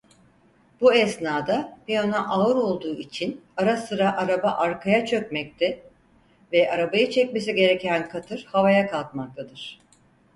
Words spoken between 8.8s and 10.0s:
kalkmaktadır.